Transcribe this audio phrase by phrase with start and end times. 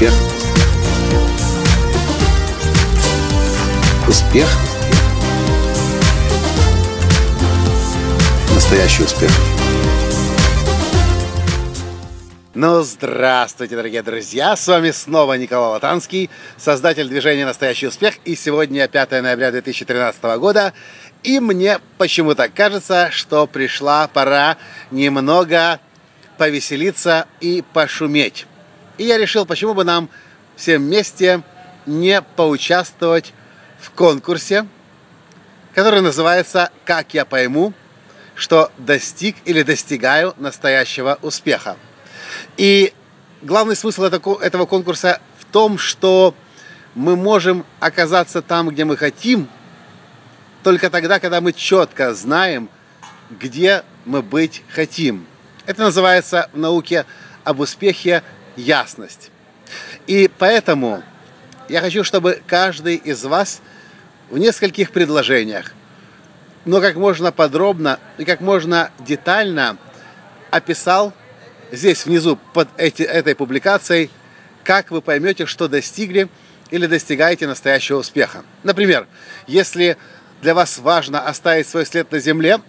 [0.00, 0.14] Успех.
[4.08, 4.48] Успех.
[8.54, 9.30] Настоящий успех.
[12.54, 14.56] Ну, здравствуйте, дорогие друзья!
[14.56, 18.14] С вами снова Николай Латанский, создатель движения «Настоящий успех».
[18.24, 20.72] И сегодня 5 ноября 2013 года.
[21.22, 24.56] И мне почему-то кажется, что пришла пора
[24.90, 25.78] немного
[26.38, 28.46] повеселиться и пошуметь.
[28.98, 30.08] И я решил, почему бы нам
[30.56, 31.42] всем вместе
[31.86, 33.32] не поучаствовать
[33.80, 34.66] в конкурсе,
[35.74, 37.72] который называется «Как я пойму,
[38.34, 41.76] что достиг или достигаю настоящего успеха».
[42.56, 42.92] И
[43.42, 46.34] главный смысл этого конкурса в том, что
[46.94, 49.48] мы можем оказаться там, где мы хотим,
[50.62, 52.68] только тогда, когда мы четко знаем,
[53.30, 55.26] где мы быть хотим.
[55.66, 57.06] Это называется в науке
[57.44, 58.22] об успехе
[58.60, 59.30] ясность.
[60.06, 61.02] И поэтому
[61.68, 63.60] я хочу, чтобы каждый из вас
[64.30, 65.72] в нескольких предложениях,
[66.64, 69.76] но как можно подробно и как можно детально
[70.50, 71.12] описал
[71.72, 74.10] здесь внизу под эти, этой публикацией,
[74.64, 76.28] как вы поймете, что достигли
[76.70, 78.44] или достигаете настоящего успеха.
[78.62, 79.06] Например,
[79.46, 79.96] если
[80.42, 82.60] для вас важно оставить свой след на земле,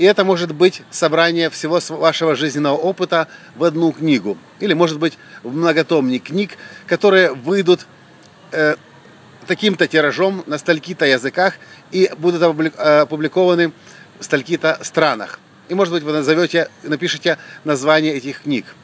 [0.00, 4.38] и это может быть собрание всего вашего жизненного опыта в одну книгу.
[4.58, 7.86] Или, может быть, в многотомник книг, которые выйдут
[8.50, 8.76] э,
[9.46, 11.56] таким-то тиражом на стальки-то языках
[11.90, 13.72] и будут опубликованы
[14.18, 15.38] в стальки-то странах.
[15.68, 18.74] И, может быть, вы назовете, напишите название этих книг.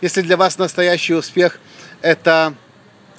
[0.00, 1.60] Если для вас настоящий успех–
[2.02, 2.52] это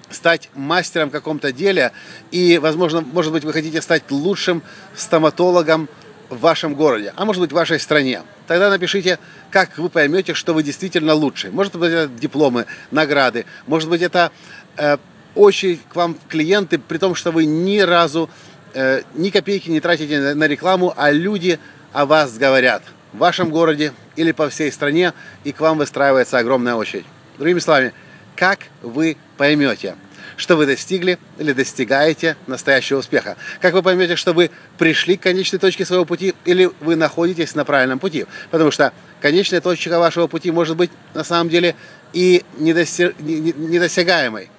[0.09, 1.93] стать мастером в каком-то деле,
[2.31, 4.61] и, возможно, может быть, вы хотите стать лучшим
[4.93, 5.87] стоматологом
[6.29, 8.21] в вашем городе, а может быть в вашей стране.
[8.47, 9.19] Тогда напишите,
[9.51, 11.51] как вы поймете, что вы действительно лучший.
[11.51, 14.31] Может быть, это дипломы, награды, может быть, это
[14.77, 14.97] э,
[15.35, 18.29] очередь к вам клиенты, при том, что вы ни разу
[18.73, 21.59] э, ни копейки не тратите на, на рекламу, а люди
[21.93, 25.13] о вас говорят в вашем городе или по всей стране,
[25.43, 27.05] и к вам выстраивается огромная очередь.
[27.37, 27.93] Другими словами,
[28.35, 29.95] как вы поймете,
[30.37, 33.37] что вы достигли или достигаете настоящего успеха.
[33.61, 37.65] Как вы поймете, что вы пришли к конечной точке своего пути или вы находитесь на
[37.65, 38.25] правильном пути.
[38.51, 41.75] Потому что конечная точка вашего пути может быть на самом деле
[42.13, 44.49] и недосягаемой.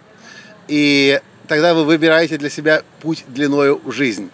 [0.68, 4.30] И тогда вы выбираете для себя путь длиною в жизнь.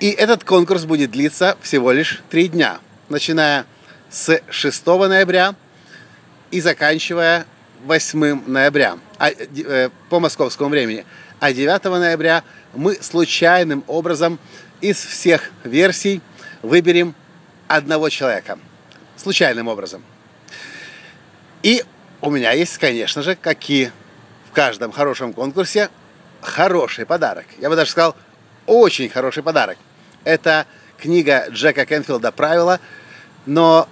[0.00, 3.66] И этот конкурс будет длиться всего лишь три дня, начиная
[4.10, 5.54] с 6 ноября
[6.50, 7.46] и заканчивая
[7.84, 11.04] 8 ноября а, э, по московскому времени.
[11.40, 12.44] А 9 ноября
[12.74, 14.38] мы случайным образом
[14.80, 16.20] из всех версий
[16.62, 17.14] выберем
[17.66, 18.58] одного человека.
[19.16, 20.02] Случайным образом.
[21.62, 21.84] И
[22.20, 23.90] у меня есть, конечно же, как и
[24.48, 25.90] в каждом хорошем конкурсе,
[26.40, 27.46] хороший подарок.
[27.58, 28.16] Я бы даже сказал,
[28.66, 29.78] очень хороший подарок.
[30.24, 30.66] Это
[30.98, 32.78] книга Джека Кенфилда «Правила»,
[33.44, 33.88] но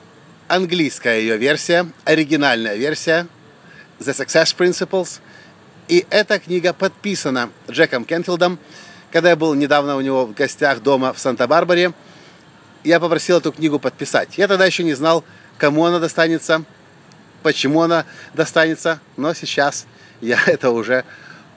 [0.47, 3.27] английская ее версия, оригинальная версия–
[4.00, 5.21] The Success Principles.
[5.88, 8.59] И эта книга подписана Джеком Кенфилдом.
[9.12, 11.93] Когда я был недавно у него в гостях дома в Санта-Барбаре,
[12.83, 14.38] я попросил эту книгу подписать.
[14.38, 15.25] Я тогда еще не знал,
[15.59, 16.65] кому она достанется,
[17.43, 19.87] почему она достанется, но сейчас
[20.21, 21.05] я это уже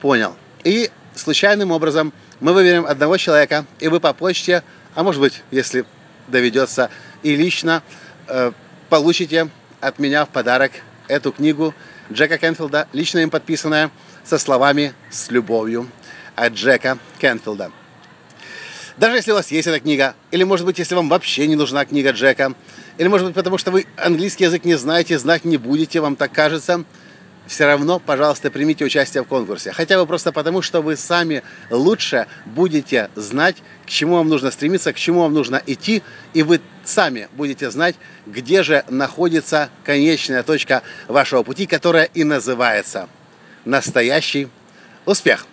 [0.00, 0.36] понял.
[0.64, 4.62] И случайным образом мы выберем одного человека, и вы по почте,
[4.94, 5.86] а может быть, если
[6.28, 6.90] доведется,
[7.22, 7.82] и лично
[8.28, 8.52] э,
[8.90, 9.48] получите
[9.80, 10.72] от меня в подарок
[11.08, 11.74] эту книгу
[12.12, 13.90] Джека Кенфилда, лично им подписанная
[14.24, 15.88] со словами «С любовью»
[16.34, 17.70] от Джека Кенфилда.
[18.96, 21.84] Даже если у вас есть эта книга, или, может быть, если вам вообще не нужна
[21.84, 22.54] книга Джека,
[22.98, 26.32] или, может быть, потому что вы английский язык не знаете, знать не будете, вам так
[26.32, 26.84] кажется–
[27.46, 29.72] все равно, пожалуйста, примите участие в конкурсе.
[29.72, 34.92] Хотя бы просто потому, что вы сами лучше будете знать, к чему вам нужно стремиться,
[34.92, 36.02] к чему вам нужно идти,
[36.32, 37.96] и вы сами будете знать,
[38.26, 43.08] где же находится конечная точка вашего пути, которая и называется
[43.64, 44.48] настоящий
[45.06, 45.46] успех.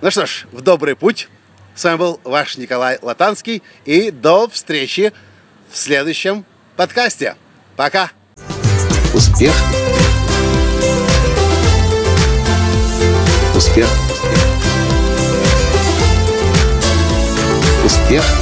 [0.00, 1.28] Ну что ж, в добрый путь.
[1.74, 3.62] С вами был ваш Николай Латанский.
[3.84, 5.12] И до встречи
[5.70, 6.44] в следующем
[6.76, 7.36] подкасте.
[7.76, 8.10] Пока!
[9.14, 9.54] Успех!
[13.54, 13.88] Успех!
[17.84, 18.41] Успех!